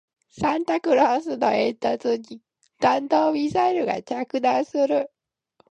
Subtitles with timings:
[0.31, 2.41] サンタクロースの煙突に
[2.79, 5.11] 弾道ミサイルが着弾する